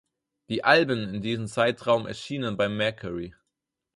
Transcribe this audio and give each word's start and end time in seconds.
Die 0.49 0.63
Alben 0.63 1.13
in 1.13 1.21
diesem 1.21 1.45
Zeitraum 1.45 2.07
erschienen 2.07 2.57
bei 2.57 2.67
Mercury. 2.67 3.35